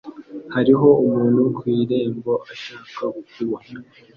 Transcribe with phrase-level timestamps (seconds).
[0.53, 3.75] Hariho umuntu ku irembo ushaka kukubona.